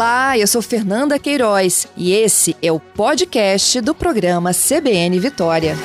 Olá, 0.00 0.38
eu 0.38 0.46
sou 0.46 0.62
Fernanda 0.62 1.18
Queiroz 1.18 1.86
e 1.94 2.14
esse 2.14 2.56
é 2.62 2.72
o 2.72 2.80
podcast 2.80 3.82
do 3.82 3.94
programa 3.94 4.50
CBN 4.54 5.20
Vitória. 5.20 5.76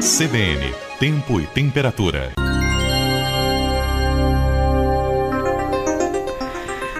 CBN 0.00 0.74
Tempo 0.98 1.38
e 1.38 1.46
Temperatura. 1.48 2.32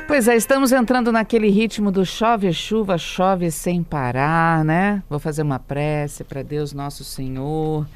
Pois 0.06 0.28
é, 0.28 0.36
estamos 0.36 0.70
entrando 0.70 1.10
naquele 1.10 1.48
ritmo 1.48 1.90
do 1.90 2.04
chove 2.04 2.52
chuva, 2.52 2.98
chove 2.98 3.50
sem 3.50 3.82
parar, 3.82 4.62
né? 4.66 5.02
Vou 5.08 5.18
fazer 5.18 5.40
uma 5.40 5.58
prece 5.58 6.22
para 6.24 6.42
Deus 6.42 6.74
Nosso 6.74 7.02
Senhor 7.02 7.86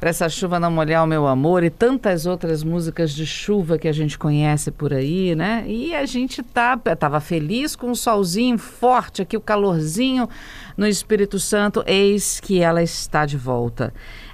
para 0.00 0.08
essa 0.08 0.30
chuva 0.30 0.58
não 0.58 0.70
molhar 0.70 1.04
o 1.04 1.06
meu 1.06 1.26
amor 1.26 1.62
e 1.62 1.68
tantas 1.68 2.24
outras 2.24 2.64
músicas 2.64 3.12
de 3.12 3.26
chuva 3.26 3.76
que 3.76 3.86
a 3.86 3.92
gente 3.92 4.18
conhece 4.18 4.70
por 4.70 4.94
aí, 4.94 5.34
né? 5.34 5.62
E 5.68 5.94
a 5.94 6.06
gente 6.06 6.42
tá 6.42 6.74
tava 6.78 7.20
feliz 7.20 7.76
com 7.76 7.90
o 7.90 7.94
solzinho 7.94 8.56
forte 8.56 9.20
aqui, 9.20 9.36
o 9.36 9.40
calorzinho 9.42 10.26
no 10.74 10.86
Espírito 10.86 11.38
Santo, 11.38 11.84
eis 11.86 12.40
que 12.40 12.62
ela 12.62 12.82
está 12.82 13.26
de 13.26 13.36
volta. 13.36 13.92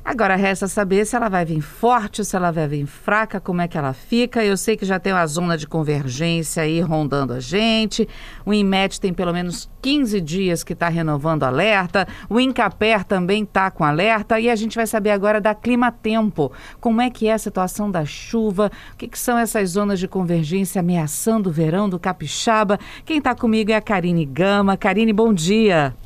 Agora 0.08 0.36
resta 0.36 0.68
saber 0.68 1.04
se 1.04 1.16
ela 1.16 1.28
vai 1.28 1.44
vir 1.44 1.60
forte, 1.60 2.24
se 2.24 2.36
ela 2.36 2.52
vai 2.52 2.68
vir 2.68 2.86
fraca, 2.86 3.40
como 3.40 3.60
é 3.60 3.66
que 3.66 3.76
ela 3.76 3.92
fica. 3.92 4.44
Eu 4.44 4.56
sei 4.56 4.76
que 4.76 4.86
já 4.86 5.00
tem 5.00 5.12
uma 5.12 5.26
zona 5.26 5.58
de 5.58 5.66
convergência 5.66 6.62
aí 6.62 6.80
rondando 6.80 7.32
a 7.32 7.40
gente. 7.40 8.08
O 8.44 8.54
INMET 8.54 9.00
tem 9.00 9.12
pelo 9.12 9.32
menos 9.32 9.68
15 9.82 10.20
dias 10.20 10.62
que 10.62 10.74
está 10.74 10.88
renovando 10.88 11.42
alerta. 11.42 12.06
O 12.30 12.38
Incaper 12.38 13.02
também 13.02 13.42
está 13.42 13.68
com 13.68 13.82
alerta. 13.82 14.38
E 14.38 14.48
a 14.48 14.54
gente 14.54 14.76
vai 14.76 14.86
saber 14.86 15.10
agora 15.10 15.40
da 15.40 15.56
Clima 15.56 15.90
Tempo. 15.90 16.52
Como 16.80 17.00
é 17.00 17.10
que 17.10 17.26
é 17.26 17.32
a 17.32 17.38
situação 17.38 17.90
da 17.90 18.04
chuva? 18.04 18.70
O 18.92 18.96
que, 18.96 19.08
que 19.08 19.18
são 19.18 19.36
essas 19.36 19.70
zonas 19.70 19.98
de 19.98 20.06
convergência 20.06 20.78
ameaçando 20.78 21.50
o 21.50 21.52
verão 21.52 21.88
do 21.88 21.98
Capixaba? 21.98 22.78
Quem 23.04 23.18
está 23.18 23.34
comigo 23.34 23.72
é 23.72 23.74
a 23.74 23.80
Karine 23.80 24.24
Gama. 24.24 24.76
Karine, 24.76 25.12
bom 25.12 25.34
dia. 25.34 25.96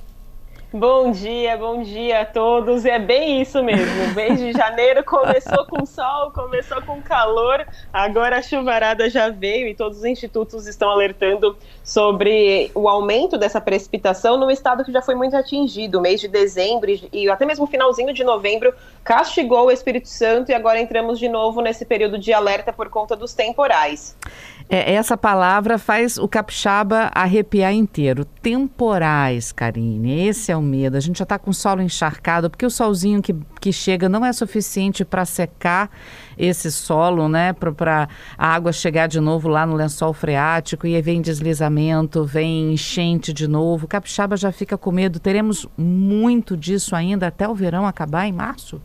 Bom 0.72 1.10
dia, 1.10 1.56
bom 1.56 1.82
dia 1.82 2.20
a 2.20 2.24
todos. 2.24 2.84
É 2.84 2.96
bem 2.96 3.42
isso 3.42 3.60
mesmo. 3.60 4.04
O 4.04 4.14
mês 4.14 4.38
de 4.38 4.52
janeiro 4.52 5.02
começou 5.02 5.66
com 5.66 5.84
sol, 5.84 6.30
começou 6.30 6.80
com 6.82 7.02
calor, 7.02 7.66
agora 7.92 8.38
a 8.38 8.42
chuvarada 8.42 9.10
já 9.10 9.30
veio 9.30 9.66
e 9.66 9.74
todos 9.74 9.98
os 9.98 10.04
institutos 10.04 10.68
estão 10.68 10.88
alertando 10.88 11.56
sobre 11.82 12.70
o 12.72 12.88
aumento 12.88 13.36
dessa 13.36 13.60
precipitação 13.60 14.36
no 14.36 14.48
estado 14.48 14.84
que 14.84 14.92
já 14.92 15.02
foi 15.02 15.16
muito 15.16 15.34
atingido. 15.34 15.98
O 15.98 16.00
mês 16.00 16.20
de 16.20 16.28
dezembro 16.28 16.88
e 17.12 17.28
até 17.28 17.44
mesmo 17.44 17.66
finalzinho 17.66 18.14
de 18.14 18.22
novembro 18.22 18.72
castigou 19.02 19.66
o 19.66 19.70
Espírito 19.72 20.06
Santo 20.06 20.52
e 20.52 20.54
agora 20.54 20.80
entramos 20.80 21.18
de 21.18 21.28
novo 21.28 21.60
nesse 21.60 21.84
período 21.84 22.16
de 22.16 22.32
alerta 22.32 22.72
por 22.72 22.88
conta 22.88 23.16
dos 23.16 23.34
temporais. 23.34 24.16
É, 24.72 24.94
essa 24.94 25.16
palavra 25.16 25.78
faz 25.78 26.16
o 26.16 26.28
capixaba 26.28 27.10
arrepiar 27.12 27.74
inteiro. 27.74 28.24
Temporais, 28.24 29.50
Karine, 29.50 30.28
esse 30.28 30.52
é 30.52 30.56
o 30.56 30.62
medo. 30.62 30.96
A 30.96 31.00
gente 31.00 31.18
já 31.18 31.24
está 31.24 31.40
com 31.40 31.50
o 31.50 31.54
solo 31.54 31.82
encharcado, 31.82 32.48
porque 32.48 32.64
o 32.64 32.70
solzinho 32.70 33.20
que, 33.20 33.34
que 33.60 33.72
chega 33.72 34.08
não 34.08 34.24
é 34.24 34.32
suficiente 34.32 35.04
para 35.04 35.24
secar 35.24 35.90
esse 36.38 36.70
solo, 36.70 37.28
né? 37.28 37.52
Para 37.52 38.08
a 38.38 38.54
água 38.54 38.72
chegar 38.72 39.08
de 39.08 39.18
novo 39.18 39.48
lá 39.48 39.66
no 39.66 39.74
lençol 39.74 40.12
freático 40.12 40.86
e 40.86 40.94
aí 40.94 41.02
vem 41.02 41.20
deslizamento, 41.20 42.24
vem 42.24 42.72
enchente 42.72 43.32
de 43.32 43.48
novo. 43.48 43.86
O 43.86 43.88
capixaba 43.88 44.36
já 44.36 44.52
fica 44.52 44.78
com 44.78 44.92
medo. 44.92 45.18
Teremos 45.18 45.66
muito 45.76 46.56
disso 46.56 46.94
ainda 46.94 47.26
até 47.26 47.48
o 47.48 47.56
verão 47.56 47.88
acabar 47.88 48.24
em 48.28 48.32
março? 48.32 48.80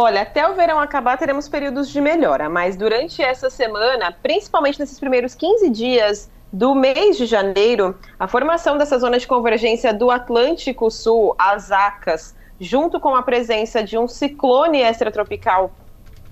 Olha, 0.00 0.22
até 0.22 0.48
o 0.48 0.54
verão 0.54 0.78
acabar 0.78 1.18
teremos 1.18 1.48
períodos 1.48 1.88
de 1.88 2.00
melhora, 2.00 2.48
mas 2.48 2.76
durante 2.76 3.20
essa 3.20 3.50
semana, 3.50 4.12
principalmente 4.22 4.78
nesses 4.78 5.00
primeiros 5.00 5.34
15 5.34 5.68
dias 5.70 6.30
do 6.52 6.72
mês 6.72 7.18
de 7.18 7.26
janeiro, 7.26 7.98
a 8.16 8.28
formação 8.28 8.78
dessa 8.78 8.96
zona 8.96 9.18
de 9.18 9.26
convergência 9.26 9.92
do 9.92 10.08
Atlântico 10.08 10.88
Sul, 10.88 11.34
as 11.36 11.72
ACAS, 11.72 12.36
junto 12.60 13.00
com 13.00 13.16
a 13.16 13.24
presença 13.24 13.82
de 13.82 13.98
um 13.98 14.06
ciclone 14.06 14.82
extratropical 14.82 15.72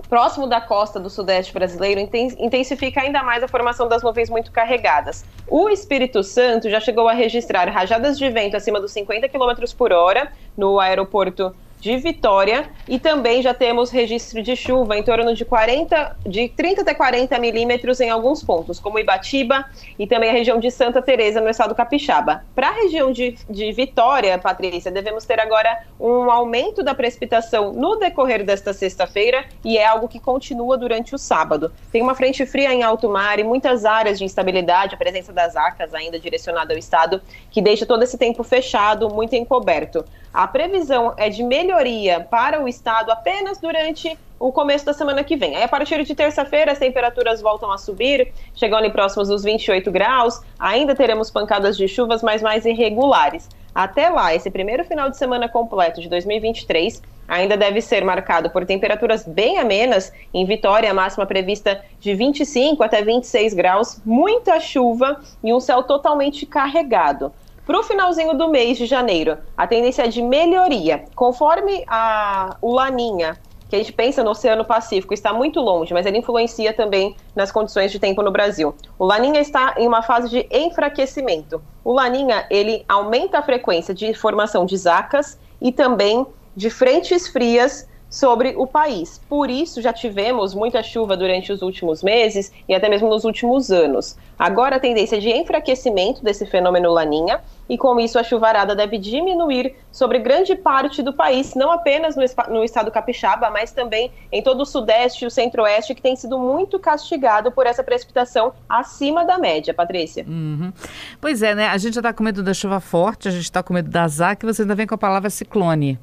próximo 0.09 0.47
da 0.47 0.61
costa 0.61 1.01
do 1.01 1.11
sudeste 1.11 1.53
brasileiro, 1.53 2.01
intensifica 2.39 3.01
ainda 3.01 3.21
mais 3.25 3.43
a 3.43 3.49
formação 3.49 3.89
das 3.89 4.01
nuvens 4.01 4.31
muito 4.31 4.53
carregadas. 4.53 5.25
O 5.49 5.69
Espírito 5.69 6.23
Santo 6.23 6.71
já 6.71 6.79
chegou 6.79 7.09
a 7.09 7.13
registrar 7.13 7.69
rajadas 7.69 8.17
de 8.17 8.31
vento 8.31 8.57
acima 8.57 8.81
dos 8.81 8.93
50 8.93 9.29
km 9.29 9.55
por 9.77 9.93
hora 9.93 10.31
no 10.57 10.79
aeroporto 10.79 11.53
de 11.87 11.97
Vitória 11.99 12.69
e 12.89 12.99
também 12.99 13.41
já 13.41 13.55
temos 13.55 13.91
registro 13.91 14.43
de 14.43 14.57
chuva 14.57 14.99
em 14.99 15.05
torno 15.05 15.33
de 15.33 15.45
40, 15.45 16.17
de 16.27 16.49
30 16.49 16.83
até 16.83 16.93
40 16.93 17.39
milímetros 17.39 18.01
em 18.01 18.11
alguns 18.11 18.43
pontos, 18.43 18.81
como 18.81 18.99
Ibatiba 18.99 19.65
e 19.97 20.05
também 20.05 20.31
a 20.31 20.33
região 20.33 20.59
de 20.59 20.69
Santa 20.69 21.01
Teresa 21.01 21.41
no 21.41 21.49
estado 21.49 21.77
Capixaba. 21.77 22.45
Para 22.57 22.71
a 22.71 22.73
região 22.73 23.13
de, 23.13 23.37
de 23.49 23.71
Vitória, 23.71 24.37
Patrícia, 24.37 24.91
devemos 24.91 25.25
ter 25.25 25.39
agora 25.39 25.79
um 26.01 26.29
aumento 26.29 26.83
da 26.83 26.93
precipitação 26.93 27.73
no 27.73 27.95
decorrer 27.95 28.45
desta 28.45 28.73
sexta-feira 28.73 29.45
e 29.65 29.79
é 29.79 29.87
algo 29.87 30.09
que 30.09 30.19
continua 30.19 30.77
durante 30.77 31.15
o 31.15 31.19
sábado. 31.19 31.73
Tem 31.93 32.03
uma 32.03 32.17
frente 32.17 32.45
fria 32.47 32.75
em 32.75 32.83
alto 32.83 33.09
mar 33.09 33.39
e 33.39 33.45
muitas 33.45 33.85
áreas 33.85 34.19
de 34.19 34.25
instabilidade, 34.25 34.97
a 34.97 34.99
presença 34.99 35.33
das 35.33 35.55
arcas 35.55 35.95
ainda 35.95 36.19
direcionada 36.19 36.75
ao 36.75 36.79
estado, 36.79 37.23
que 37.49 37.63
deixa 37.63 37.87
todo 37.87 38.03
esse 38.03 38.19
tempo 38.19 38.43
fechado, 38.43 39.09
muito 39.09 39.37
encoberto. 39.37 40.05
A 40.37 40.47
previsão 40.47 41.15
é 41.17 41.31
de 41.31 41.43
melhoria 41.43 42.21
para 42.21 42.63
o 42.63 42.69
estado 42.69 43.11
apenas 43.11 43.57
durante 43.57 44.19
o 44.39 44.53
começo 44.53 44.85
da 44.85 44.93
semana 44.93 45.25
que 45.25 45.35
vem. 45.35 45.57
Aí, 45.57 45.63
a 45.63 45.69
partir 45.69 46.05
de 46.05 46.15
terça-feira, 46.15 46.73
as 46.73 46.79
temperaturas 46.79 47.41
voltam 47.41 47.73
a 47.73 47.79
subir, 47.79 48.35
chegando 48.55 48.81
ali 48.81 48.91
próximos 48.91 49.29
dos 49.29 49.43
28 49.43 49.91
graus. 49.91 50.43
Ainda 50.59 50.95
teremos 50.95 51.31
pancadas 51.31 51.75
de 51.75 51.89
chuvas, 51.89 52.23
mas 52.23 52.43
mais 52.43 52.67
irregulares. 52.67 53.49
Até 53.75 54.11
lá, 54.11 54.35
esse 54.35 54.51
primeiro 54.51 54.85
final 54.85 55.09
de 55.09 55.17
semana 55.17 55.49
completo 55.49 56.03
de 56.03 56.09
2023 56.11 57.01
ainda 57.27 57.57
deve 57.57 57.81
ser 57.81 58.05
marcado 58.05 58.51
por 58.51 58.67
temperaturas 58.67 59.27
bem 59.27 59.57
amenas. 59.59 60.13
Em 60.35 60.45
Vitória, 60.45 60.91
a 60.91 60.95
máxima 60.95 61.25
prevista 61.25 61.83
de 61.99 62.15
25 62.15 62.83
até 62.83 63.01
26 63.01 63.55
graus, 63.55 64.03
muita 64.05 64.61
chuva 64.61 65.19
e 65.43 65.55
um 65.55 65.61
céu 65.61 65.83
totalmente 65.83 66.45
carregado. 66.45 67.33
Para 67.67 67.81
o 67.81 67.83
finalzinho 67.83 68.33
do 68.35 68.49
mês 68.49 68.79
de 68.79 68.87
janeiro, 68.87 69.39
a 69.57 69.67
tendência 69.67 70.05
é 70.05 70.07
de 70.07 70.23
melhoria. 70.23 71.05
Conforme 71.17 71.83
a, 71.89 72.57
o 72.63 72.73
Laninha, 72.73 73.37
que 73.69 73.75
a 73.75 73.79
gente 73.81 73.93
pensa 73.93 74.23
no 74.23 74.31
Oceano 74.31 74.65
Pacífico, 74.65 75.13
está 75.13 75.33
muito 75.33 75.59
longe, 75.59 75.93
mas 75.93 76.07
ele 76.07 76.19
influencia 76.19 76.73
também 76.73 77.17
nas 77.35 77.51
condições 77.51 77.91
de 77.91 77.99
tempo 77.99 78.23
no 78.23 78.31
Brasil. 78.31 78.73
O 78.97 79.05
Laninha 79.05 79.41
está 79.41 79.75
em 79.77 79.89
uma 79.89 80.01
fase 80.01 80.31
de 80.31 80.47
enfraquecimento. 80.49 81.61
O 81.83 81.93
Laninha, 81.93 82.47
ele 82.51 82.85
aumenta 82.89 83.41
a 83.41 83.43
frequência 83.43 83.93
de 83.93 84.15
formação 84.15 84.65
de 84.65 84.77
zacas 84.77 85.37
e 85.61 85.73
também 85.73 86.25
de 86.55 86.71
frentes 86.71 87.27
frias 87.27 87.89
sobre 88.09 88.55
o 88.57 88.67
país. 88.67 89.21
Por 89.29 89.51
isso, 89.51 89.83
já 89.83 89.93
tivemos 89.93 90.55
muita 90.55 90.83
chuva 90.83 91.17
durante 91.17 91.53
os 91.53 91.63
últimos 91.63 92.03
meses 92.03 92.53
e 92.69 92.75
até 92.75 92.89
mesmo 92.89 93.09
nos 93.09 93.25
últimos 93.25 93.71
anos. 93.71 94.17
Agora, 94.39 94.77
a 94.77 94.81
tendência 94.81 95.17
é 95.17 95.21
de 95.21 95.31
enfraquecimento 95.31 96.23
desse 96.23 96.47
fenômeno 96.47 96.93
Laninha, 96.93 97.41
e 97.69 97.77
com 97.77 97.99
isso 97.99 98.19
a 98.19 98.23
chuvarada 98.23 98.77
deve 98.77 98.97
diminuir 98.97 99.75
sobre 99.91 100.19
grande 100.19 100.55
parte 100.55 101.03
do 101.03 101.13
país, 101.13 101.55
não 101.55 101.71
apenas 101.73 102.15
no, 102.15 102.23
no 102.55 102.63
estado 102.63 102.91
capixaba, 102.91 103.51
mas 103.51 103.73
também 103.73 104.13
em 104.31 104.43
todo 104.43 104.61
o 104.61 104.67
sudeste 104.67 105.25
e 105.25 105.27
o 105.27 105.31
centro-oeste, 105.31 105.95
que 105.95 106.03
tem 106.03 106.15
sido 106.15 106.39
muito 106.39 106.79
castigado 106.79 107.51
por 107.51 107.67
essa 107.67 107.83
precipitação 107.83 108.53
acima 108.69 109.25
da 109.25 109.39
média, 109.39 109.75
Patrícia. 109.75 110.25
Uhum. 110.29 110.73
Pois 111.21 111.43
é, 111.43 111.55
né? 111.55 111.69
A 111.69 111.79
gente 111.79 111.95
já 111.95 112.01
está 112.01 112.13
com 112.13 112.23
medo 112.23 112.43
da 112.43 112.55
chuva 112.55 112.79
forte, 112.79 113.27
a 113.27 113.33
gente 113.33 113.45
está 113.45 113.63
com 113.63 113.75
medo 113.75 113.91
da 113.91 114.07
ZAC, 114.07 114.45
você 114.45 114.63
ainda 114.63 114.75
vem 114.75 114.87
com 114.87 114.95
a 114.95 114.99
palavra 114.99 115.29
ciclone. 115.29 115.99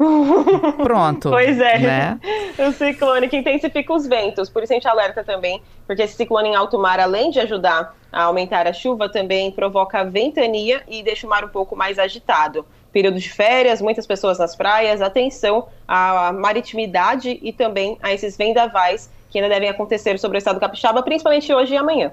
Pronto. 0.82 1.28
pois 1.28 1.60
é. 1.60 1.78
Né? 1.78 2.20
O 2.58 2.72
ciclone 2.72 3.28
que 3.28 3.36
intensifica 3.36 3.92
os 3.92 4.06
ventos, 4.06 4.48
por 4.48 4.62
isso 4.62 4.72
a 4.72 4.76
gente 4.76 4.88
alerta 4.88 5.22
também, 5.22 5.62
porque 5.86 6.02
esse 6.02 6.14
ciclone 6.14 6.48
em 6.48 6.54
alto 6.54 6.78
mar, 6.78 6.98
além 6.98 7.30
de 7.30 7.38
ajudar 7.40 7.94
a 8.10 8.24
aumentar 8.24 8.66
a 8.66 8.72
chuva, 8.72 9.08
também 9.10 9.50
provoca 9.50 10.02
ventania 10.04 10.82
e 10.88 11.02
deixa 11.02 11.26
o 11.26 11.30
mar 11.30 11.44
um 11.44 11.48
pouco 11.48 11.76
mais 11.76 11.98
agitado. 11.98 12.64
Período 12.92 13.18
de 13.18 13.28
férias, 13.28 13.80
muitas 13.80 14.06
pessoas 14.06 14.38
nas 14.38 14.56
praias, 14.56 15.02
atenção 15.02 15.68
à 15.86 16.32
maritimidade 16.32 17.38
e 17.42 17.52
também 17.52 17.98
a 18.02 18.12
esses 18.12 18.36
vendavais 18.36 19.10
que 19.30 19.38
ainda 19.38 19.48
devem 19.48 19.68
acontecer 19.68 20.18
sobre 20.18 20.38
o 20.38 20.40
estado 20.40 20.56
do 20.56 20.60
Capixaba, 20.60 21.02
principalmente 21.02 21.52
hoje 21.52 21.74
e 21.74 21.76
amanhã. 21.76 22.12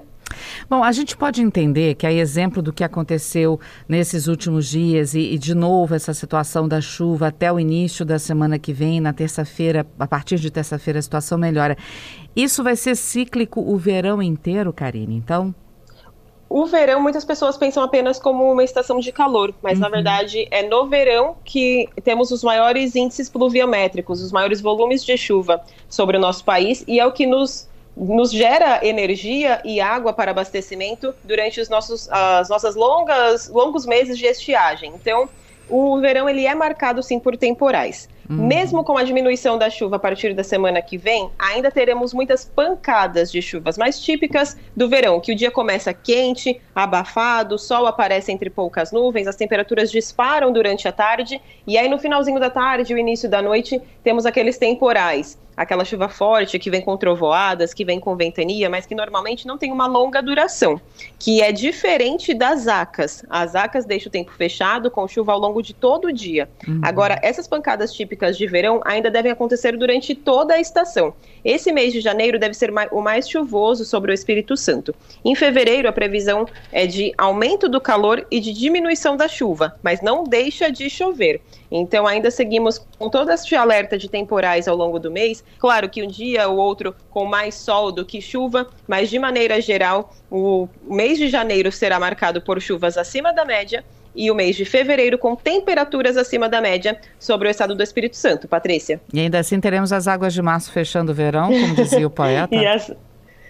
Bom, 0.68 0.82
a 0.82 0.92
gente 0.92 1.16
pode 1.16 1.40
entender 1.42 1.94
que, 1.94 2.06
a 2.06 2.12
exemplo 2.12 2.62
do 2.62 2.72
que 2.72 2.84
aconteceu 2.84 3.58
nesses 3.88 4.26
últimos 4.26 4.66
dias 4.66 5.14
e, 5.14 5.20
e, 5.34 5.38
de 5.38 5.54
novo, 5.54 5.94
essa 5.94 6.12
situação 6.12 6.68
da 6.68 6.80
chuva 6.80 7.28
até 7.28 7.52
o 7.52 7.58
início 7.58 8.04
da 8.04 8.18
semana 8.18 8.58
que 8.58 8.72
vem, 8.72 9.00
na 9.00 9.12
terça-feira, 9.12 9.86
a 9.98 10.06
partir 10.06 10.36
de 10.36 10.50
terça-feira, 10.50 10.98
a 10.98 11.02
situação 11.02 11.38
melhora. 11.38 11.76
Isso 12.36 12.62
vai 12.62 12.76
ser 12.76 12.94
cíclico 12.94 13.60
o 13.60 13.76
verão 13.76 14.22
inteiro, 14.22 14.72
Karine, 14.72 15.16
então? 15.16 15.54
o 16.48 16.64
verão 16.66 17.00
muitas 17.00 17.24
pessoas 17.24 17.56
pensam 17.56 17.82
apenas 17.82 18.18
como 18.18 18.50
uma 18.50 18.64
estação 18.64 18.98
de 19.00 19.12
calor, 19.12 19.54
mas 19.62 19.74
uhum. 19.74 19.80
na 19.80 19.88
verdade 19.90 20.48
é 20.50 20.66
no 20.66 20.86
verão 20.86 21.36
que 21.44 21.88
temos 22.02 22.30
os 22.30 22.42
maiores 22.42 22.96
índices 22.96 23.28
pluviométricos, 23.28 24.22
os 24.22 24.32
maiores 24.32 24.60
volumes 24.60 25.04
de 25.04 25.16
chuva 25.16 25.60
sobre 25.88 26.16
o 26.16 26.20
nosso 26.20 26.44
país 26.44 26.82
e 26.88 26.98
é 26.98 27.06
o 27.06 27.12
que 27.12 27.26
nos 27.26 27.68
nos 27.98 28.30
gera 28.30 28.86
energia 28.86 29.60
e 29.64 29.80
água 29.80 30.12
para 30.12 30.30
abastecimento 30.30 31.12
durante 31.24 31.60
os 31.60 31.68
nossos 31.68 32.08
as 32.10 32.48
nossas 32.48 32.76
longas 32.76 33.48
longos 33.48 33.84
meses 33.84 34.16
de 34.16 34.26
estiagem. 34.26 34.92
Então, 34.94 35.28
o 35.68 35.98
verão 36.00 36.28
ele 36.28 36.46
é 36.46 36.54
marcado 36.54 37.02
sim 37.02 37.18
por 37.18 37.36
temporais. 37.36 38.08
Uhum. 38.28 38.46
Mesmo 38.46 38.84
com 38.84 38.96
a 38.96 39.02
diminuição 39.02 39.58
da 39.58 39.68
chuva 39.68 39.96
a 39.96 39.98
partir 39.98 40.34
da 40.34 40.44
semana 40.44 40.80
que 40.80 40.96
vem, 40.96 41.30
ainda 41.38 41.70
teremos 41.70 42.14
muitas 42.14 42.44
pancadas 42.44 43.32
de 43.32 43.40
chuvas 43.40 43.76
mais 43.76 44.00
típicas 44.00 44.56
do 44.76 44.88
verão, 44.88 45.20
que 45.20 45.32
o 45.32 45.36
dia 45.36 45.50
começa 45.50 45.92
quente, 45.94 46.60
abafado, 46.74 47.54
o 47.54 47.58
sol 47.58 47.86
aparece 47.86 48.30
entre 48.30 48.50
poucas 48.50 48.92
nuvens, 48.92 49.26
as 49.26 49.36
temperaturas 49.36 49.90
disparam 49.90 50.52
durante 50.52 50.86
a 50.86 50.92
tarde, 50.92 51.40
e 51.66 51.78
aí 51.78 51.88
no 51.88 51.98
finalzinho 51.98 52.38
da 52.38 52.50
tarde, 52.50 52.92
o 52.92 52.98
início 52.98 53.28
da 53.28 53.40
noite, 53.40 53.80
temos 54.04 54.26
aqueles 54.26 54.58
temporais 54.58 55.38
aquela 55.58 55.84
chuva 55.84 56.08
forte 56.08 56.56
que 56.56 56.70
vem 56.70 56.80
com 56.80 56.96
trovoadas, 56.96 57.74
que 57.74 57.84
vem 57.84 57.98
com 57.98 58.14
ventania, 58.14 58.70
mas 58.70 58.86
que 58.86 58.94
normalmente 58.94 59.44
não 59.44 59.58
tem 59.58 59.72
uma 59.72 59.88
longa 59.88 60.22
duração, 60.22 60.80
que 61.18 61.42
é 61.42 61.50
diferente 61.50 62.32
das 62.32 62.68
acas. 62.68 63.24
As 63.28 63.56
acas 63.56 63.84
deixam 63.84 64.08
o 64.08 64.12
tempo 64.12 64.30
fechado 64.30 64.88
com 64.88 65.08
chuva 65.08 65.32
ao 65.32 65.38
longo 65.40 65.60
de 65.60 65.74
todo 65.74 66.06
o 66.06 66.12
dia. 66.12 66.48
Uhum. 66.66 66.80
Agora, 66.80 67.18
essas 67.24 67.48
pancadas 67.48 67.92
típicas 67.92 68.38
de 68.38 68.46
verão 68.46 68.80
ainda 68.84 69.10
devem 69.10 69.32
acontecer 69.32 69.76
durante 69.76 70.14
toda 70.14 70.54
a 70.54 70.60
estação. 70.60 71.12
Esse 71.44 71.72
mês 71.72 71.92
de 71.92 72.00
janeiro 72.00 72.38
deve 72.38 72.54
ser 72.54 72.72
o 72.92 73.00
mais 73.00 73.28
chuvoso 73.28 73.84
sobre 73.84 74.12
o 74.12 74.14
Espírito 74.14 74.56
Santo. 74.56 74.94
Em 75.24 75.34
fevereiro, 75.34 75.88
a 75.88 75.92
previsão 75.92 76.46
é 76.70 76.86
de 76.86 77.12
aumento 77.18 77.68
do 77.68 77.80
calor 77.80 78.24
e 78.30 78.38
de 78.38 78.52
diminuição 78.52 79.16
da 79.16 79.26
chuva, 79.26 79.74
mas 79.82 80.00
não 80.02 80.22
deixa 80.22 80.70
de 80.70 80.88
chover. 80.88 81.40
Então, 81.70 82.06
ainda 82.06 82.30
seguimos 82.30 82.78
com 82.98 83.10
todo 83.10 83.30
este 83.30 83.54
alerta 83.54 83.98
de 83.98 84.08
temporais 84.08 84.68
ao 84.68 84.76
longo 84.76 84.98
do 84.98 85.10
mês. 85.10 85.44
Claro 85.58 85.88
que 85.88 86.02
um 86.02 86.06
dia 86.06 86.48
ou 86.48 86.56
outro 86.56 86.94
com 87.10 87.24
mais 87.24 87.54
sol 87.54 87.90
do 87.90 88.04
que 88.04 88.20
chuva, 88.20 88.68
mas 88.86 89.10
de 89.10 89.18
maneira 89.18 89.60
geral, 89.60 90.12
o 90.30 90.68
mês 90.82 91.18
de 91.18 91.28
janeiro 91.28 91.72
será 91.72 91.98
marcado 91.98 92.40
por 92.40 92.60
chuvas 92.60 92.96
acima 92.96 93.32
da 93.32 93.44
média 93.44 93.84
e 94.14 94.30
o 94.30 94.34
mês 94.34 94.56
de 94.56 94.64
fevereiro 94.64 95.18
com 95.18 95.36
temperaturas 95.36 96.16
acima 96.16 96.48
da 96.48 96.60
média 96.60 96.98
sobre 97.18 97.48
o 97.48 97.50
estado 97.50 97.74
do 97.74 97.82
Espírito 97.82 98.16
Santo. 98.16 98.48
Patrícia. 98.48 99.00
E 99.12 99.20
ainda 99.20 99.38
assim 99.38 99.60
teremos 99.60 99.92
as 99.92 100.08
águas 100.08 100.34
de 100.34 100.42
março 100.42 100.72
fechando 100.72 101.12
o 101.12 101.14
verão, 101.14 101.48
como 101.48 101.74
dizia 101.74 102.06
o 102.06 102.10
poeta. 102.10 102.48
e 102.54 102.66
as, 102.66 102.92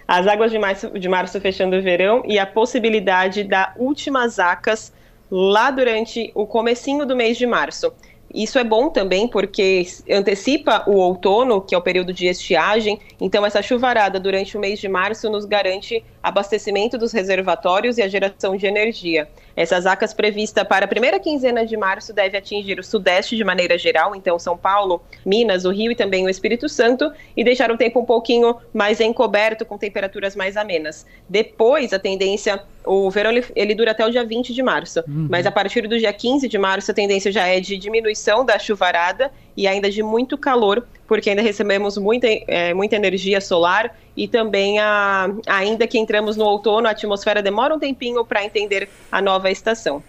as 0.07 0.27
águas 0.27 0.51
de 0.51 0.59
março, 0.59 0.89
de 0.91 1.09
março 1.09 1.39
fechando 1.41 1.75
o 1.75 1.81
verão 1.81 2.23
e 2.25 2.37
a 2.37 2.45
possibilidade 2.45 3.43
da 3.43 3.73
últimas 3.77 4.39
acas 4.39 4.93
lá 5.31 5.69
durante 5.69 6.31
o 6.33 6.45
comecinho 6.45 7.05
do 7.05 7.15
mês 7.15 7.37
de 7.37 7.45
março. 7.45 7.93
Isso 8.33 8.59
é 8.59 8.63
bom 8.63 8.89
também 8.89 9.27
porque 9.27 9.85
antecipa 10.09 10.83
o 10.87 10.93
outono, 10.93 11.61
que 11.61 11.73
é 11.73 11.77
o 11.77 11.81
período 11.81 12.13
de 12.13 12.27
estiagem. 12.27 12.99
Então, 13.19 13.45
essa 13.45 13.61
chuvarada 13.61 14.19
durante 14.19 14.55
o 14.55 14.59
mês 14.59 14.79
de 14.79 14.87
março 14.87 15.29
nos 15.29 15.45
garante 15.45 16.03
abastecimento 16.21 16.97
dos 16.97 17.11
reservatórios 17.11 17.97
e 17.97 18.01
a 18.01 18.07
geração 18.07 18.55
de 18.55 18.67
energia. 18.67 19.27
Essas 19.55 19.85
acas 19.85 20.13
prevista 20.13 20.63
para 20.63 20.85
a 20.85 20.87
primeira 20.87 21.19
quinzena 21.19 21.65
de 21.65 21.75
março 21.75 22.13
deve 22.13 22.37
atingir 22.37 22.79
o 22.79 22.83
sudeste 22.83 23.35
de 23.35 23.43
maneira 23.43 23.77
geral, 23.77 24.15
então 24.15 24.37
São 24.39 24.57
Paulo, 24.57 25.01
Minas, 25.25 25.65
o 25.65 25.71
Rio 25.71 25.91
e 25.91 25.95
também 25.95 26.25
o 26.25 26.29
Espírito 26.29 26.69
Santo, 26.69 27.11
e 27.35 27.43
deixar 27.43 27.71
o 27.71 27.77
tempo 27.77 27.99
um 27.99 28.05
pouquinho 28.05 28.55
mais 28.73 28.99
encoberto 29.01 29.65
com 29.65 29.77
temperaturas 29.77 30.35
mais 30.35 30.55
amenas. 30.55 31.05
Depois, 31.27 31.91
a 31.93 31.99
tendência, 31.99 32.61
o 32.85 33.09
verão 33.09 33.31
ele, 33.31 33.45
ele 33.55 33.75
dura 33.75 33.91
até 33.91 34.05
o 34.05 34.09
dia 34.09 34.23
20 34.23 34.53
de 34.53 34.63
março, 34.63 35.03
uhum. 35.07 35.27
mas 35.29 35.45
a 35.45 35.51
partir 35.51 35.87
do 35.87 35.97
dia 35.97 36.11
15 36.11 36.47
de 36.47 36.57
março 36.57 36.91
a 36.91 36.93
tendência 36.93 37.31
já 37.31 37.45
é 37.45 37.59
de 37.59 37.77
diminuição 37.77 38.45
da 38.45 38.57
chuvarada 38.57 39.31
e 39.55 39.67
ainda 39.67 39.89
de 39.89 40.01
muito 40.01 40.37
calor, 40.37 40.85
porque 41.07 41.29
ainda 41.29 41.41
recebemos 41.41 41.97
muita, 41.97 42.27
é, 42.47 42.73
muita 42.73 42.95
energia 42.95 43.41
solar 43.41 43.95
e 44.15 44.27
também, 44.27 44.79
a, 44.79 45.29
ainda 45.47 45.87
que 45.87 45.97
entramos 45.97 46.37
no 46.37 46.45
outono, 46.45 46.87
a 46.87 46.91
atmosfera 46.91 47.41
demora 47.41 47.75
um 47.75 47.79
tempinho 47.79 48.23
para 48.25 48.43
entender 48.43 48.89
a 49.11 49.21
nova 49.21 49.51
estação. 49.51 50.01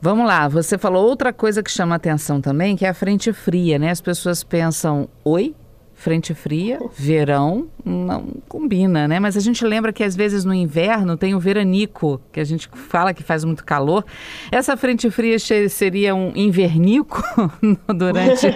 Vamos 0.00 0.26
lá, 0.26 0.46
você 0.46 0.76
falou 0.76 1.04
outra 1.06 1.32
coisa 1.32 1.62
que 1.62 1.70
chama 1.70 1.94
atenção 1.94 2.40
também, 2.40 2.76
que 2.76 2.84
é 2.84 2.88
a 2.88 2.94
frente 2.94 3.32
fria, 3.32 3.78
né? 3.78 3.90
As 3.90 4.00
pessoas 4.00 4.44
pensam, 4.44 5.08
oi, 5.24 5.54
frente 5.96 6.34
fria, 6.34 6.78
verão, 6.92 7.66
não 7.84 8.26
combina, 8.48 9.08
né? 9.08 9.18
Mas 9.18 9.36
a 9.36 9.40
gente 9.40 9.64
lembra 9.64 9.92
que 9.92 10.04
às 10.04 10.14
vezes 10.14 10.44
no 10.44 10.54
inverno 10.54 11.16
tem 11.16 11.34
o 11.34 11.40
veranico, 11.40 12.20
que 12.30 12.38
a 12.38 12.44
gente 12.44 12.68
fala 12.68 13.14
que 13.14 13.22
faz 13.22 13.44
muito 13.44 13.64
calor. 13.64 14.04
Essa 14.52 14.76
frente 14.76 15.10
fria 15.10 15.38
seria 15.68 16.14
um 16.14 16.32
invernico 16.36 17.22
durante 17.88 18.46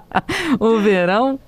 o 0.58 0.78
verão? 0.78 1.38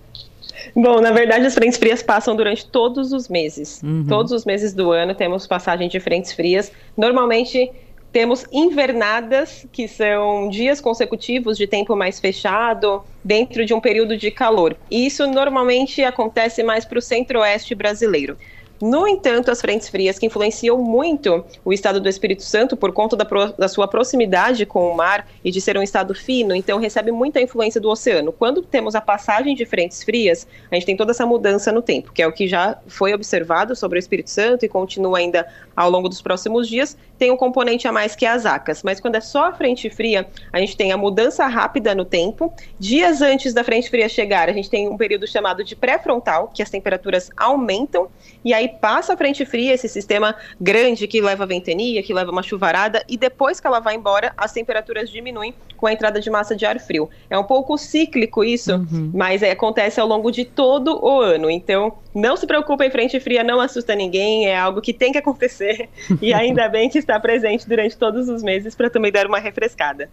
Bom, 0.77 1.01
na 1.01 1.13
verdade, 1.13 1.47
as 1.47 1.55
frentes 1.55 1.79
frias 1.79 2.03
passam 2.03 2.37
durante 2.37 2.67
todos 2.67 3.13
os 3.13 3.29
meses. 3.29 3.81
Uhum. 3.83 4.07
Todos 4.07 4.33
os 4.33 4.45
meses 4.45 4.75
do 4.75 4.93
ano 4.93 5.15
temos 5.15 5.47
passagem 5.47 5.89
de 5.89 5.99
frentes 5.99 6.33
frias. 6.33 6.71
Normalmente 6.97 7.71
temos 8.13 8.45
invernadas, 8.51 9.67
que 9.73 9.87
são 9.87 10.49
dias 10.49 10.81
consecutivos 10.81 11.57
de 11.57 11.67
tempo 11.67 11.95
mais 11.95 12.19
fechado, 12.19 13.03
dentro 13.23 13.65
de 13.65 13.75
um 13.75 13.81
período 13.81 14.17
de 14.17 14.31
calor. 14.31 14.77
E 14.91 15.07
isso 15.07 15.27
normalmente 15.27 16.03
acontece 16.03 16.63
mais 16.63 16.85
para 16.85 16.99
o 16.99 17.03
centro-oeste 17.03 17.75
brasileiro. 17.75 18.39
No 18.81 19.09
entanto, 19.09 19.51
as 19.51 19.61
frentes 19.61 19.89
frias 19.89 20.19
que 20.19 20.27
influenciam 20.27 20.79
muito 20.79 21.45
o 21.65 21.73
estado 21.73 22.01
do 22.01 22.09
Espírito 22.09 22.45
Santo 22.45 22.77
por 22.77 22.93
conta 22.93 23.17
da, 23.17 23.25
pro, 23.25 23.53
da, 23.53 23.67
sua 23.67 23.89
proximidade 23.89 24.65
com 24.65 24.93
o 24.93 24.97
mar 24.97 25.27
e 25.45 25.51
de 25.51 25.61
ser 25.61 25.77
um 25.77 25.83
estado 25.83 26.15
fino, 26.15 26.55
então 26.55 26.79
recebe 26.79 27.11
muita 27.11 27.41
influência 27.41 27.81
do 27.81 27.91
oceano. 27.91 28.33
Quando 28.33 28.63
temos 28.63 28.95
a 28.95 29.01
passagem 29.01 29.57
de 29.57 29.67
frentes 29.67 30.05
frias, 30.05 30.47
a 30.71 30.77
gente 30.77 30.87
tem 30.87 30.97
toda 30.97 31.11
essa 31.11 31.27
mudança 31.27 31.73
no 31.73 31.83
tempo, 31.83 32.13
que 32.13 32.23
é 32.23 32.27
o 32.27 32.33
que 32.33 32.47
já 32.47 32.79
foi 32.87 33.13
observado 33.13 33.75
sobre 33.75 33.99
o 33.99 34.01
Espírito 34.01 34.31
Santo 34.31 34.65
e 34.65 34.69
continua 34.69 35.19
ainda 35.19 35.47
ao 35.75 35.91
longo 35.91 36.09
dos 36.09 36.23
próximos 36.23 36.69
dias. 36.69 36.97
Tem 37.19 37.33
um 37.33 37.37
componente 37.37 37.89
a 37.89 37.93
mais 37.93 38.15
que 38.15 38.25
é 38.25 38.29
as 38.29 38.47
acas, 38.47 38.85
mas 38.85 39.01
quando 39.01 39.17
é 39.17 39.21
só 39.21 39.47
a 39.47 39.53
frente 39.53 39.91
fria, 39.91 40.29
a 40.53 40.61
gente 40.61 40.77
tem 40.77 40.93
a 40.93 40.97
mudança 40.97 41.45
rápida 41.49 41.97
no 41.97 42.05
tempo. 42.05 42.53
Dias 42.79 43.23
antes 43.23 43.53
da 43.53 43.65
frente 43.65 43.91
fria 43.91 44.09
chegar, 44.09 44.49
a 44.49 44.53
gente 44.53 44.71
tem 44.71 44.89
um 44.89 44.97
período 44.97 45.27
chamado 45.27 45.65
de 45.65 45.75
pré-frontal, 45.75 46.53
que 46.55 46.63
as 46.63 46.71
temperaturas 46.71 47.29
aumentam 47.37 48.09
e 48.45 48.55
aí 48.55 48.68
passa 48.69 49.15
a 49.15 49.17
frente 49.17 49.45
fria, 49.45 49.75
esse 49.75 49.89
sistema 49.89 50.35
grande 50.61 51.07
que 51.07 51.21
leva 51.21 51.47
ventania, 51.47 52.03
que 52.03 52.15
leva 52.15 52.31
uma 52.31 52.43
chuvarada, 52.43 53.03
e 53.09 53.17
depois 53.17 53.61
que 53.61 53.67
ela 53.67 53.81
vai 53.81 53.95
embora, 53.95 54.33
as 54.37 54.53
temperaturas 54.53 55.11
diminuem 55.11 55.55
com 55.77 55.87
a 55.87 55.93
entrada 55.93 56.21
de 56.21 56.29
massa 56.29 56.55
de 56.55 56.67
ar 56.67 56.79
frio. 56.79 57.09
É 57.31 57.39
um 57.39 57.45
pouco 57.45 57.79
cíclico 57.79 58.45
isso, 58.45 58.75
uhum. 58.75 59.11
mas 59.15 59.43
é, 59.43 59.51
acontece 59.51 60.01
ao 60.01 60.07
longo 60.07 60.31
de 60.31 60.45
todo 60.45 61.03
o 61.05 61.21
ano. 61.21 61.51
Então, 61.51 61.99
não 62.15 62.37
se 62.37 62.47
preocupem, 62.47 62.91
frente 62.91 63.19
fria 63.21 63.43
não 63.43 63.61
assusta 63.61 63.95
ninguém, 63.95 64.47
é 64.47 64.57
algo 64.57 64.81
que 64.81 64.93
tem 64.93 65.13
que 65.13 65.19
acontecer, 65.19 65.89
e 66.21 66.35
ainda 66.35 66.69
bem 66.69 66.89
que 66.89 66.99
está 66.99 67.19
presente 67.19 67.69
durante 67.69 67.97
todos 67.97 68.29
os 68.29 68.43
meses 68.43 68.75
para 68.75 68.91
também 68.91 69.13
dar 69.13 69.27
uma 69.27 69.39
refrescada. 69.39 70.11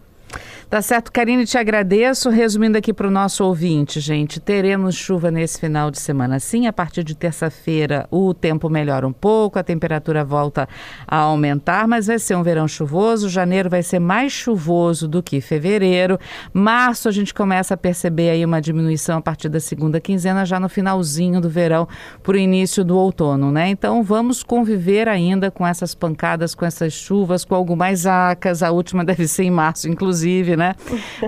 Tá 0.68 0.82
certo, 0.82 1.12
Karine, 1.12 1.46
te 1.46 1.56
agradeço. 1.56 2.28
Resumindo 2.28 2.76
aqui 2.76 2.92
para 2.92 3.06
o 3.06 3.10
nosso 3.10 3.44
ouvinte, 3.44 4.00
gente, 4.00 4.40
teremos 4.40 4.96
chuva 4.96 5.30
nesse 5.30 5.60
final 5.60 5.92
de 5.92 6.00
semana. 6.00 6.40
Sim, 6.40 6.66
a 6.66 6.72
partir 6.72 7.04
de 7.04 7.14
terça-feira 7.14 8.08
o 8.10 8.34
tempo 8.34 8.68
melhora 8.68 9.06
um 9.06 9.12
pouco, 9.12 9.60
a 9.60 9.62
temperatura 9.62 10.24
volta 10.24 10.68
a 11.06 11.18
aumentar, 11.18 11.86
mas 11.86 12.08
vai 12.08 12.18
ser 12.18 12.34
um 12.34 12.42
verão 12.42 12.66
chuvoso. 12.66 13.28
Janeiro 13.28 13.70
vai 13.70 13.80
ser 13.80 14.00
mais 14.00 14.32
chuvoso 14.32 15.06
do 15.06 15.22
que 15.22 15.40
fevereiro. 15.40 16.18
Março 16.52 17.08
a 17.08 17.12
gente 17.12 17.32
começa 17.32 17.74
a 17.74 17.76
perceber 17.76 18.30
aí 18.30 18.44
uma 18.44 18.60
diminuição 18.60 19.18
a 19.18 19.22
partir 19.22 19.48
da 19.48 19.60
segunda 19.60 20.00
quinzena, 20.00 20.44
já 20.44 20.58
no 20.58 20.68
finalzinho 20.68 21.40
do 21.40 21.48
verão, 21.48 21.86
para 22.24 22.34
o 22.34 22.38
início 22.38 22.84
do 22.84 22.98
outono, 22.98 23.52
né? 23.52 23.68
Então 23.68 24.02
vamos 24.02 24.42
conviver 24.42 25.08
ainda 25.08 25.48
com 25.48 25.64
essas 25.64 25.94
pancadas, 25.94 26.56
com 26.56 26.66
essas 26.66 26.92
chuvas, 26.92 27.44
com 27.44 27.54
algumas 27.54 28.04
acas. 28.04 28.64
A 28.64 28.72
última 28.72 29.04
deve 29.06 29.28
ser 29.28 29.44
em 29.44 29.50
março, 29.52 29.88
inclusive, 29.88 30.55
né? 30.56 30.74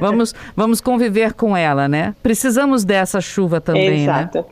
Vamos, 0.00 0.34
vamos 0.56 0.80
conviver 0.80 1.34
com 1.34 1.56
ela, 1.56 1.88
né? 1.88 2.14
Precisamos 2.22 2.84
dessa 2.84 3.20
chuva 3.20 3.60
também, 3.60 3.90
né? 3.90 4.02
exato. 4.02 4.38
né? 4.38 4.44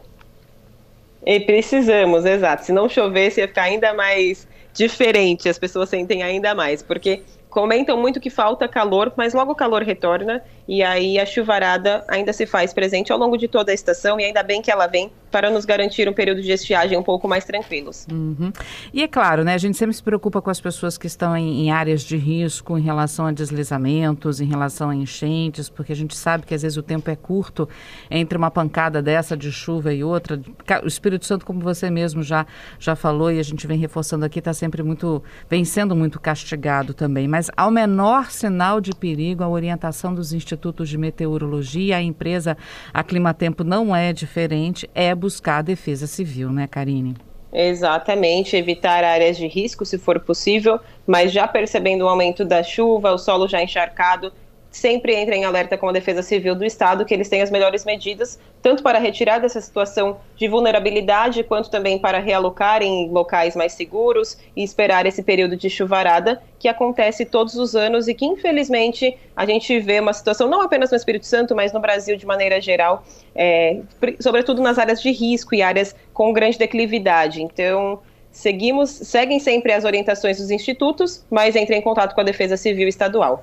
E 1.26 1.40
precisamos, 1.40 2.24
exato. 2.24 2.64
Se 2.64 2.72
não 2.72 2.88
chovesse, 2.88 3.40
ia 3.40 3.48
ficar 3.48 3.62
ainda 3.62 3.92
mais 3.92 4.46
diferente, 4.72 5.48
as 5.48 5.58
pessoas 5.58 5.88
sentem 5.88 6.22
ainda 6.22 6.54
mais, 6.54 6.82
porque 6.82 7.22
comentam 7.56 7.96
muito 7.96 8.20
que 8.20 8.28
falta 8.28 8.68
calor, 8.68 9.14
mas 9.16 9.32
logo 9.32 9.52
o 9.52 9.54
calor 9.54 9.82
retorna 9.82 10.42
e 10.68 10.82
aí 10.82 11.18
a 11.18 11.24
chuvarada 11.24 12.04
ainda 12.06 12.30
se 12.30 12.44
faz 12.44 12.74
presente 12.74 13.10
ao 13.10 13.18
longo 13.18 13.38
de 13.38 13.48
toda 13.48 13.70
a 13.70 13.74
estação 13.74 14.20
e 14.20 14.24
ainda 14.24 14.42
bem 14.42 14.60
que 14.60 14.70
ela 14.70 14.86
vem 14.86 15.10
para 15.30 15.50
nos 15.50 15.64
garantir 15.64 16.08
um 16.08 16.12
período 16.12 16.42
de 16.42 16.50
estiagem 16.50 16.98
um 16.98 17.02
pouco 17.02 17.26
mais 17.26 17.44
tranquilos. 17.44 18.06
Uhum. 18.10 18.52
E 18.92 19.02
é 19.02 19.08
claro, 19.08 19.42
né, 19.42 19.54
a 19.54 19.58
gente 19.58 19.76
sempre 19.76 19.94
se 19.94 20.02
preocupa 20.02 20.42
com 20.42 20.50
as 20.50 20.60
pessoas 20.60 20.98
que 20.98 21.06
estão 21.06 21.36
em, 21.36 21.62
em, 21.62 21.70
áreas 21.70 22.02
de 22.02 22.16
risco 22.16 22.76
em 22.76 22.82
relação 22.82 23.26
a 23.26 23.32
deslizamentos, 23.32 24.40
em 24.40 24.46
relação 24.46 24.90
a 24.90 24.94
enchentes, 24.94 25.68
porque 25.68 25.92
a 25.92 25.96
gente 25.96 26.16
sabe 26.16 26.44
que 26.44 26.54
às 26.54 26.62
vezes 26.62 26.76
o 26.76 26.82
tempo 26.82 27.10
é 27.10 27.16
curto 27.16 27.68
entre 28.10 28.36
uma 28.36 28.50
pancada 28.50 29.00
dessa 29.00 29.36
de 29.36 29.50
chuva 29.50 29.94
e 29.94 30.04
outra. 30.04 30.40
O 30.82 30.86
Espírito 30.86 31.24
Santo, 31.24 31.46
como 31.46 31.60
você 31.60 31.90
mesmo 31.90 32.22
já, 32.22 32.46
já 32.78 32.94
falou 32.94 33.30
e 33.30 33.38
a 33.38 33.42
gente 33.42 33.66
vem 33.66 33.78
reforçando 33.78 34.24
aqui, 34.24 34.40
está 34.40 34.52
sempre 34.52 34.82
muito, 34.82 35.22
vem 35.48 35.64
sendo 35.64 35.96
muito 35.96 36.20
castigado 36.20 36.94
também. 36.94 37.28
Mas 37.28 37.45
ao 37.56 37.70
menor 37.70 38.30
sinal 38.30 38.80
de 38.80 38.92
perigo, 38.94 39.42
a 39.42 39.48
orientação 39.48 40.14
dos 40.14 40.32
institutos 40.32 40.88
de 40.88 40.96
meteorologia, 40.96 41.96
a 41.96 42.02
empresa 42.02 42.56
a 42.92 43.02
Climatempo 43.02 43.62
não 43.62 43.94
é 43.94 44.12
diferente, 44.12 44.88
é 44.94 45.14
buscar 45.14 45.58
a 45.58 45.62
defesa 45.62 46.06
civil, 46.06 46.50
né, 46.50 46.66
Karine? 46.66 47.14
Exatamente, 47.52 48.56
evitar 48.56 49.02
áreas 49.02 49.36
de 49.36 49.46
risco 49.46 49.84
se 49.84 49.98
for 49.98 50.20
possível, 50.20 50.78
mas 51.06 51.32
já 51.32 51.48
percebendo 51.48 52.04
o 52.04 52.08
aumento 52.08 52.44
da 52.44 52.62
chuva, 52.62 53.12
o 53.12 53.18
solo 53.18 53.48
já 53.48 53.62
encharcado, 53.62 54.32
sempre 54.70 55.14
entra 55.14 55.34
em 55.34 55.44
alerta 55.44 55.78
com 55.78 55.88
a 55.88 55.92
Defesa 55.92 56.22
Civil 56.22 56.54
do 56.54 56.64
Estado 56.64 57.04
que 57.04 57.14
eles 57.14 57.28
têm 57.28 57.42
as 57.42 57.50
melhores 57.50 57.84
medidas, 57.84 58.38
tanto 58.60 58.82
para 58.82 58.98
retirar 58.98 59.38
dessa 59.38 59.60
situação 59.60 60.18
de 60.36 60.48
vulnerabilidade, 60.48 61.42
quanto 61.44 61.70
também 61.70 61.98
para 61.98 62.18
realocar 62.18 62.82
em 62.82 63.08
locais 63.08 63.56
mais 63.56 63.72
seguros 63.72 64.36
e 64.54 64.62
esperar 64.62 65.06
esse 65.06 65.22
período 65.22 65.56
de 65.56 65.70
chuvarada 65.70 66.42
que 66.58 66.68
acontece 66.68 67.24
todos 67.24 67.54
os 67.54 67.74
anos 67.74 68.08
e 68.08 68.14
que, 68.14 68.26
infelizmente, 68.26 69.16
a 69.34 69.46
gente 69.46 69.78
vê 69.80 70.00
uma 70.00 70.12
situação 70.12 70.48
não 70.48 70.60
apenas 70.60 70.90
no 70.90 70.96
Espírito 70.96 71.26
Santo, 71.26 71.54
mas 71.54 71.72
no 71.72 71.80
Brasil 71.80 72.16
de 72.16 72.26
maneira 72.26 72.60
geral, 72.60 73.04
é, 73.34 73.80
sobretudo 74.20 74.62
nas 74.62 74.78
áreas 74.78 75.00
de 75.00 75.10
risco 75.10 75.54
e 75.54 75.62
áreas 75.62 75.94
com 76.12 76.32
grande 76.32 76.58
declividade. 76.58 77.42
Então, 77.42 78.00
seguimos, 78.30 78.90
seguem 78.90 79.38
sempre 79.38 79.72
as 79.72 79.84
orientações 79.84 80.38
dos 80.38 80.50
institutos, 80.50 81.24
mas 81.30 81.56
entrem 81.56 81.78
em 81.78 81.82
contato 81.82 82.14
com 82.14 82.20
a 82.20 82.24
Defesa 82.24 82.56
Civil 82.56 82.88
Estadual. 82.88 83.42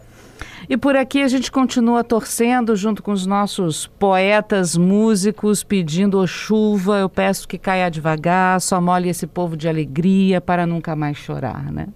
E 0.69 0.77
por 0.77 0.95
aqui 0.95 1.21
a 1.21 1.27
gente 1.27 1.51
continua 1.51 2.03
torcendo 2.03 2.75
junto 2.75 3.03
com 3.03 3.11
os 3.11 3.25
nossos 3.25 3.87
poetas, 3.87 4.77
músicos, 4.77 5.63
pedindo 5.63 6.25
chuva. 6.25 6.99
Eu 6.99 7.09
peço 7.09 7.47
que 7.47 7.57
caia 7.57 7.89
devagar, 7.89 8.61
só 8.61 8.79
molhe 8.79 9.09
esse 9.09 9.27
povo 9.27 9.57
de 9.57 9.67
alegria 9.67 10.39
para 10.39 10.65
nunca 10.65 10.95
mais 10.95 11.17
chorar, 11.17 11.71
né? 11.71 11.87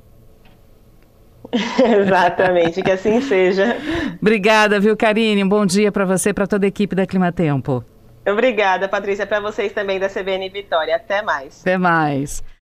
Exatamente, 1.53 2.81
que 2.81 2.91
assim 2.91 3.21
seja. 3.21 3.77
Obrigada, 4.21 4.79
viu, 4.79 4.97
Karine? 4.97 5.43
Um 5.43 5.49
bom 5.49 5.65
dia 5.65 5.91
para 5.91 6.05
você 6.05 6.29
e 6.29 6.33
para 6.33 6.45
toda 6.45 6.65
a 6.65 6.67
equipe 6.67 6.95
da 6.95 7.05
Climatempo. 7.05 7.83
Obrigada, 8.27 8.89
Patrícia, 8.89 9.25
para 9.25 9.39
vocês 9.39 9.71
também 9.71 9.99
da 9.99 10.09
CBN 10.09 10.49
Vitória. 10.49 10.97
Até 10.97 11.21
mais. 11.21 11.61
Até 11.61 11.77
mais. 11.77 12.43